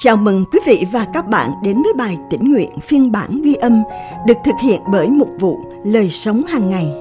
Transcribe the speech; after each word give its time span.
Chào 0.00 0.16
mừng 0.16 0.44
quý 0.52 0.58
vị 0.66 0.86
và 0.92 1.06
các 1.12 1.28
bạn 1.28 1.50
đến 1.62 1.82
với 1.82 1.92
bài 1.92 2.16
tĩnh 2.30 2.52
nguyện 2.52 2.70
phiên 2.82 3.12
bản 3.12 3.42
ghi 3.42 3.54
âm 3.54 3.82
được 4.26 4.34
thực 4.44 4.54
hiện 4.62 4.80
bởi 4.92 5.10
mục 5.10 5.28
vụ 5.40 5.58
Lời 5.84 6.10
sống 6.10 6.42
hàng 6.48 6.70
ngày. 6.70 6.92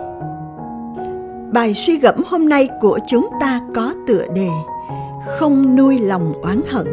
Bài 1.53 1.73
suy 1.73 1.99
gẫm 1.99 2.15
hôm 2.27 2.49
nay 2.49 2.69
của 2.81 2.99
chúng 3.07 3.29
ta 3.41 3.61
có 3.75 3.93
tựa 4.07 4.25
đề 4.35 4.49
Không 5.39 5.75
nuôi 5.75 5.99
lòng 5.99 6.33
oán 6.41 6.61
hận. 6.71 6.87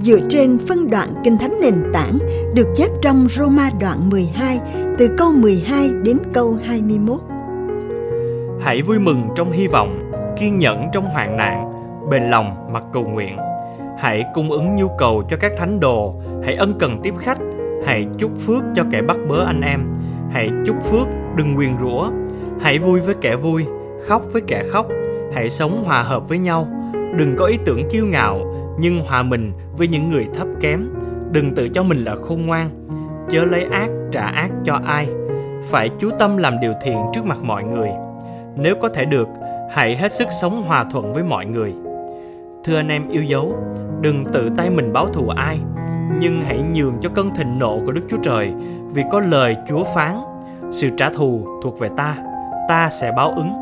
Dựa 0.00 0.18
trên 0.30 0.58
phân 0.68 0.90
đoạn 0.90 1.08
Kinh 1.24 1.38
Thánh 1.38 1.60
nền 1.60 1.74
tảng 1.92 2.18
được 2.54 2.66
chép 2.76 2.88
trong 3.02 3.26
Roma 3.30 3.70
đoạn 3.80 4.10
12 4.10 4.60
từ 4.98 5.08
câu 5.18 5.32
12 5.32 5.90
đến 6.04 6.18
câu 6.32 6.58
21. 6.64 7.20
Hãy 8.60 8.82
vui 8.82 8.98
mừng 8.98 9.28
trong 9.36 9.52
hy 9.52 9.66
vọng, 9.66 10.10
kiên 10.40 10.58
nhẫn 10.58 10.86
trong 10.92 11.04
hoạn 11.04 11.36
nạn, 11.36 11.72
bền 12.10 12.22
lòng 12.22 12.72
mặc 12.72 12.84
cầu 12.92 13.04
nguyện 13.04 13.36
hãy 13.98 14.24
cung 14.34 14.50
ứng 14.50 14.76
nhu 14.76 14.88
cầu 14.98 15.22
cho 15.30 15.36
các 15.40 15.52
thánh 15.58 15.80
đồ, 15.80 16.14
hãy 16.44 16.54
ân 16.54 16.74
cần 16.78 17.00
tiếp 17.02 17.14
khách, 17.18 17.38
hãy 17.86 18.06
chúc 18.18 18.30
phước 18.46 18.62
cho 18.74 18.82
kẻ 18.92 19.02
bắt 19.02 19.16
bớ 19.28 19.44
anh 19.46 19.60
em, 19.60 19.94
hãy 20.30 20.50
chúc 20.66 20.76
phước 20.82 21.06
đừng 21.36 21.54
nguyền 21.54 21.78
rủa, 21.80 22.10
hãy 22.60 22.78
vui 22.78 23.00
với 23.00 23.14
kẻ 23.20 23.36
vui, 23.36 23.64
khóc 24.06 24.22
với 24.32 24.42
kẻ 24.46 24.62
khóc, 24.70 24.86
hãy 25.34 25.50
sống 25.50 25.84
hòa 25.84 26.02
hợp 26.02 26.28
với 26.28 26.38
nhau, 26.38 26.66
đừng 27.16 27.34
có 27.38 27.44
ý 27.44 27.58
tưởng 27.64 27.88
kiêu 27.90 28.06
ngạo, 28.06 28.38
nhưng 28.78 29.04
hòa 29.04 29.22
mình 29.22 29.52
với 29.76 29.88
những 29.88 30.10
người 30.10 30.26
thấp 30.38 30.48
kém, 30.60 30.88
đừng 31.30 31.54
tự 31.54 31.68
cho 31.68 31.82
mình 31.82 32.04
là 32.04 32.16
khôn 32.16 32.46
ngoan, 32.46 32.70
chớ 33.30 33.44
lấy 33.44 33.64
ác 33.64 33.88
trả 34.12 34.26
ác 34.26 34.50
cho 34.64 34.80
ai, 34.86 35.08
phải 35.70 35.90
chú 35.98 36.10
tâm 36.18 36.36
làm 36.36 36.60
điều 36.60 36.72
thiện 36.82 36.96
trước 37.14 37.24
mặt 37.24 37.38
mọi 37.42 37.64
người. 37.64 37.90
Nếu 38.56 38.74
có 38.82 38.88
thể 38.88 39.04
được, 39.04 39.28
hãy 39.70 39.96
hết 39.96 40.12
sức 40.12 40.28
sống 40.40 40.62
hòa 40.62 40.84
thuận 40.90 41.12
với 41.12 41.22
mọi 41.22 41.46
người. 41.46 41.72
Thưa 42.64 42.76
anh 42.76 42.88
em 42.88 43.08
yêu 43.08 43.22
dấu, 43.22 43.54
đừng 44.00 44.24
tự 44.32 44.50
tay 44.56 44.70
mình 44.70 44.92
báo 44.92 45.08
thù 45.08 45.28
ai, 45.28 45.60
nhưng 46.18 46.42
hãy 46.42 46.58
nhường 46.74 46.94
cho 47.02 47.08
cơn 47.14 47.34
thịnh 47.34 47.58
nộ 47.58 47.80
của 47.86 47.92
Đức 47.92 48.02
Chúa 48.10 48.16
Trời, 48.22 48.52
vì 48.88 49.02
có 49.10 49.20
lời 49.20 49.56
Chúa 49.68 49.84
phán, 49.94 50.20
sự 50.70 50.88
trả 50.96 51.10
thù 51.10 51.46
thuộc 51.62 51.78
về 51.78 51.88
ta, 51.96 52.16
ta 52.68 52.90
sẽ 52.90 53.12
báo 53.16 53.30
ứng. 53.30 53.52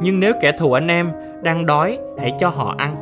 Nhưng 0.00 0.20
nếu 0.20 0.32
kẻ 0.42 0.52
thù 0.52 0.72
anh 0.72 0.88
em 0.88 1.12
đang 1.42 1.66
đói, 1.66 1.98
hãy 2.18 2.32
cho 2.40 2.48
họ 2.48 2.74
ăn. 2.78 2.96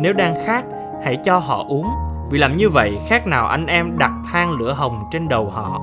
Nếu 0.00 0.12
đang 0.12 0.34
khát, 0.46 0.64
hãy 1.04 1.16
cho 1.16 1.38
họ 1.38 1.64
uống. 1.68 1.88
Vì 2.30 2.38
làm 2.38 2.56
như 2.56 2.68
vậy 2.68 2.98
khác 3.08 3.26
nào 3.26 3.46
anh 3.46 3.66
em 3.66 3.98
đặt 3.98 4.12
than 4.32 4.52
lửa 4.52 4.72
hồng 4.72 5.04
trên 5.10 5.28
đầu 5.28 5.50
họ. 5.50 5.80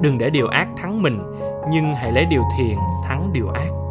Đừng 0.00 0.18
để 0.18 0.30
điều 0.30 0.48
ác 0.48 0.68
thắng 0.76 1.02
mình, 1.02 1.22
nhưng 1.70 1.94
hãy 1.94 2.12
lấy 2.12 2.26
điều 2.30 2.42
thiện 2.58 2.78
thắng 3.08 3.30
điều 3.32 3.48
ác. 3.48 3.81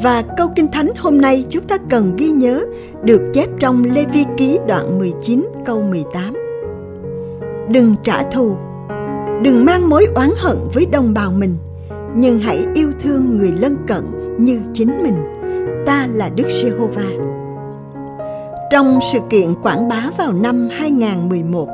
Và 0.00 0.22
câu 0.36 0.48
Kinh 0.56 0.70
Thánh 0.72 0.90
hôm 0.98 1.20
nay 1.20 1.44
chúng 1.48 1.64
ta 1.64 1.76
cần 1.90 2.16
ghi 2.16 2.28
nhớ 2.30 2.64
được 3.04 3.22
chép 3.34 3.48
trong 3.60 3.84
Lê 3.94 4.04
Vi 4.04 4.24
Ký 4.36 4.58
đoạn 4.68 4.98
19 4.98 5.48
câu 5.64 5.82
18. 5.82 6.34
Đừng 7.68 7.94
trả 8.04 8.22
thù, 8.22 8.56
đừng 9.42 9.64
mang 9.64 9.90
mối 9.90 10.06
oán 10.14 10.30
hận 10.36 10.56
với 10.74 10.86
đồng 10.86 11.14
bào 11.14 11.30
mình, 11.30 11.56
nhưng 12.14 12.38
hãy 12.38 12.66
yêu 12.74 12.92
thương 13.02 13.38
người 13.38 13.52
lân 13.58 13.76
cận 13.86 14.02
như 14.38 14.60
chính 14.74 15.02
mình. 15.02 15.14
Ta 15.86 16.08
là 16.12 16.30
Đức 16.36 16.46
Giê-hô-va. 16.62 17.28
Trong 18.70 18.98
sự 19.12 19.18
kiện 19.30 19.54
quảng 19.62 19.88
bá 19.88 20.10
vào 20.18 20.32
năm 20.32 20.68
2011, 20.70 21.68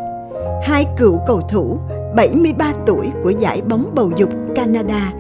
hai 0.62 0.86
cựu 0.98 1.19
cầu 1.27 1.41
thủ 1.50 1.78
73 2.16 2.72
tuổi 2.86 3.10
của 3.22 3.30
giải 3.30 3.62
bóng 3.62 3.91
bầu 3.94 4.10
dục 4.16 4.30
Canada 4.55 5.12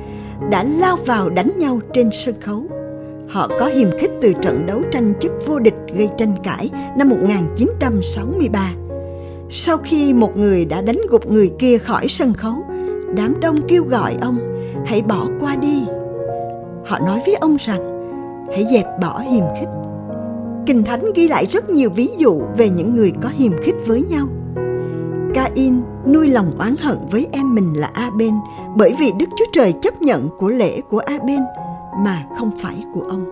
đã 0.50 0.64
lao 0.64 0.96
vào 0.96 1.30
đánh 1.30 1.52
nhau 1.58 1.80
trên 1.92 2.10
sân 2.12 2.34
khấu 2.40 2.62
Họ 3.28 3.48
có 3.60 3.66
hiềm 3.66 3.88
khích 3.98 4.10
từ 4.20 4.32
trận 4.42 4.66
đấu 4.66 4.82
tranh 4.92 5.12
chức 5.20 5.32
vô 5.46 5.58
địch 5.58 5.74
gây 5.94 6.08
tranh 6.18 6.32
cãi 6.44 6.70
năm 6.96 7.08
1963. 7.08 8.72
Sau 9.50 9.76
khi 9.76 10.12
một 10.12 10.36
người 10.36 10.64
đã 10.64 10.80
đánh 10.80 10.98
gục 11.08 11.26
người 11.30 11.50
kia 11.58 11.78
khỏi 11.78 12.08
sân 12.08 12.32
khấu, 12.32 12.54
đám 13.14 13.40
đông 13.40 13.60
kêu 13.68 13.84
gọi 13.84 14.16
ông 14.20 14.38
hãy 14.86 15.02
bỏ 15.02 15.26
qua 15.40 15.56
đi. 15.56 15.82
Họ 16.86 16.98
nói 16.98 17.20
với 17.26 17.34
ông 17.34 17.56
rằng 17.60 17.80
hãy 18.50 18.64
dẹp 18.72 18.84
bỏ 19.02 19.18
hiềm 19.18 19.44
khích. 19.60 19.68
Kinh 20.66 20.82
Thánh 20.82 21.04
ghi 21.14 21.28
lại 21.28 21.46
rất 21.46 21.70
nhiều 21.70 21.90
ví 21.90 22.08
dụ 22.18 22.40
về 22.56 22.68
những 22.68 22.96
người 22.96 23.12
có 23.22 23.28
hiềm 23.28 23.52
khích 23.62 23.76
với 23.86 24.02
nhau. 24.10 24.26
Cain 25.34 25.80
nuôi 26.06 26.28
lòng 26.28 26.50
oán 26.58 26.74
hận 26.80 26.98
với 27.10 27.26
em 27.32 27.54
mình 27.54 27.72
là 27.76 27.90
A-bên 27.92 28.34
bởi 28.76 28.92
vì 28.98 29.12
Đức 29.18 29.28
Chúa 29.38 29.44
Trời 29.52 29.74
chấp 29.82 30.02
nhận 30.02 30.28
của 30.38 30.48
lễ 30.48 30.80
của 30.80 30.98
A-bên 30.98 31.40
mà 32.04 32.24
không 32.36 32.50
phải 32.58 32.74
của 32.94 33.00
ông. 33.00 33.24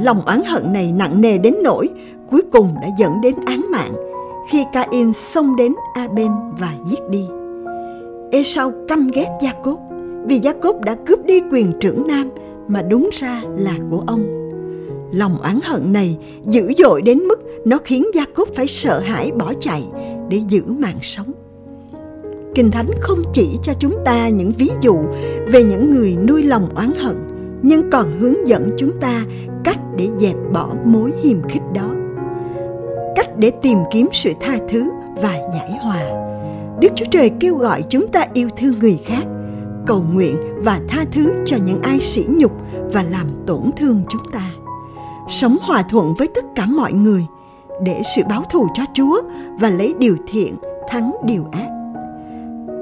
Lòng 0.00 0.20
oán 0.26 0.42
hận 0.46 0.72
này 0.72 0.92
nặng 0.96 1.20
nề 1.20 1.38
đến 1.38 1.54
nỗi 1.62 1.88
cuối 2.30 2.42
cùng 2.52 2.74
đã 2.82 2.88
dẫn 2.98 3.20
đến 3.20 3.34
án 3.46 3.66
mạng 3.70 3.92
khi 4.48 4.64
Cain 4.72 5.12
xông 5.12 5.56
đến 5.56 5.74
Aben 5.94 6.30
và 6.58 6.74
giết 6.84 7.00
đi. 7.10 7.26
Esau 8.32 8.72
căm 8.88 9.08
ghét 9.14 9.38
Gia-cốp 9.42 9.80
vì 10.26 10.38
Gia-cốp 10.38 10.80
đã 10.80 10.94
cướp 11.06 11.24
đi 11.24 11.40
quyền 11.52 11.72
trưởng 11.80 12.06
nam 12.08 12.30
mà 12.68 12.82
đúng 12.82 13.10
ra 13.12 13.42
là 13.56 13.74
của 13.90 14.02
ông. 14.06 14.26
Lòng 15.12 15.42
oán 15.42 15.58
hận 15.62 15.92
này 15.92 16.18
dữ 16.44 16.72
dội 16.78 17.02
đến 17.02 17.18
mức 17.18 17.40
nó 17.64 17.78
khiến 17.84 18.04
Gia-cốp 18.14 18.48
phải 18.54 18.66
sợ 18.66 18.98
hãi 18.98 19.32
bỏ 19.32 19.52
chạy 19.60 19.84
để 20.28 20.40
giữ 20.48 20.62
mạng 20.66 20.98
sống. 21.02 21.32
Kinh 22.56 22.70
Thánh 22.70 22.90
không 23.00 23.22
chỉ 23.32 23.58
cho 23.62 23.72
chúng 23.78 23.96
ta 24.04 24.28
những 24.28 24.50
ví 24.50 24.70
dụ 24.80 24.96
về 25.46 25.62
những 25.62 25.90
người 25.90 26.16
nuôi 26.28 26.42
lòng 26.42 26.68
oán 26.74 26.92
hận, 26.94 27.16
nhưng 27.62 27.90
còn 27.90 28.18
hướng 28.20 28.48
dẫn 28.48 28.70
chúng 28.78 29.00
ta 29.00 29.24
cách 29.64 29.78
để 29.96 30.08
dẹp 30.16 30.34
bỏ 30.52 30.68
mối 30.84 31.12
hiềm 31.22 31.48
khích 31.48 31.62
đó. 31.74 31.88
Cách 33.16 33.36
để 33.36 33.52
tìm 33.62 33.78
kiếm 33.92 34.08
sự 34.12 34.32
tha 34.40 34.58
thứ 34.68 34.90
và 35.22 35.38
giải 35.54 35.70
hòa. 35.82 36.02
Đức 36.80 36.88
Chúa 36.94 37.04
Trời 37.10 37.30
kêu 37.40 37.56
gọi 37.56 37.82
chúng 37.88 38.06
ta 38.08 38.26
yêu 38.34 38.48
thương 38.56 38.78
người 38.78 38.98
khác, 39.04 39.24
cầu 39.86 40.04
nguyện 40.12 40.36
và 40.56 40.80
tha 40.88 41.04
thứ 41.12 41.32
cho 41.46 41.56
những 41.66 41.82
ai 41.82 42.00
sỉ 42.00 42.24
nhục 42.28 42.52
và 42.92 43.02
làm 43.02 43.26
tổn 43.46 43.62
thương 43.76 44.02
chúng 44.08 44.30
ta. 44.32 44.50
Sống 45.28 45.56
hòa 45.62 45.82
thuận 45.90 46.14
với 46.18 46.28
tất 46.34 46.44
cả 46.54 46.66
mọi 46.66 46.92
người 46.92 47.26
để 47.82 48.02
sự 48.16 48.22
báo 48.28 48.42
thù 48.52 48.66
cho 48.74 48.82
Chúa 48.94 49.22
và 49.60 49.70
lấy 49.70 49.94
điều 49.98 50.16
thiện 50.26 50.54
thắng 50.88 51.16
điều 51.24 51.44
ác 51.52 51.75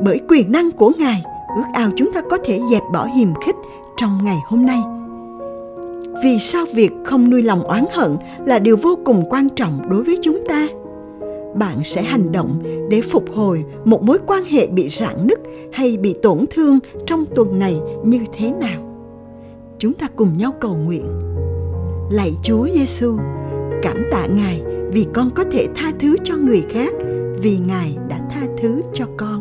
bởi 0.04 0.20
quyền 0.28 0.53
năng 0.53 0.70
của 0.70 0.92
Ngài, 0.98 1.22
ước 1.56 1.65
ao 1.72 1.91
chúng 1.97 2.12
ta 2.12 2.22
có 2.31 2.38
thể 2.44 2.60
dẹp 2.70 2.82
bỏ 2.92 3.04
hiềm 3.04 3.28
khích 3.47 3.56
trong 3.97 4.19
ngày 4.25 4.38
hôm 4.47 4.66
nay. 4.66 4.81
Vì 6.22 6.38
sao 6.38 6.65
việc 6.75 6.92
không 7.04 7.31
nuôi 7.31 7.42
lòng 7.42 7.62
oán 7.62 7.84
hận 7.92 8.16
là 8.47 8.59
điều 8.59 8.76
vô 8.76 8.98
cùng 9.04 9.25
quan 9.31 9.48
trọng 9.48 9.91
đối 9.91 10.04
với 10.04 10.19
chúng 10.22 10.44
ta? 10.48 10.69
Bạn 11.54 11.84
sẽ 11.84 12.03
hành 12.03 12.32
động 12.32 12.62
để 12.91 13.00
phục 13.00 13.25
hồi 13.34 13.65
một 13.84 14.03
mối 14.03 14.19
quan 14.26 14.44
hệ 14.44 14.66
bị 14.66 14.88
rạn 14.88 15.26
nứt 15.26 15.41
hay 15.72 15.97
bị 15.97 16.15
tổn 16.22 16.38
thương 16.50 16.78
trong 17.06 17.25
tuần 17.34 17.59
này 17.59 17.81
như 18.04 18.21
thế 18.38 18.50
nào? 18.50 18.81
Chúng 19.78 19.92
ta 19.92 20.09
cùng 20.16 20.38
nhau 20.38 20.53
cầu 20.60 20.76
nguyện. 20.86 21.04
Lạy 22.10 22.32
Chúa 22.42 22.69
Giêsu, 22.75 23.16
cảm 23.82 24.04
tạ 24.10 24.26
Ngài 24.26 24.62
vì 24.92 25.06
con 25.15 25.31
có 25.34 25.44
thể 25.53 25.66
tha 25.75 25.92
thứ 25.98 26.16
cho 26.25 26.36
người 26.36 26.65
khác 26.71 26.94
vì 27.42 27.59
Ngài 27.69 27.97
đã 28.09 28.19
tha 28.31 28.41
thứ 28.59 28.82
cho 28.92 29.04
con 29.16 29.41